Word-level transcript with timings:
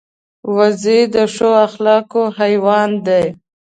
وزې 0.55 0.99
د 1.13 1.15
ښو 1.33 1.49
اخلاقو 1.65 2.23
حیوان 2.37 2.91
دی 3.05 3.25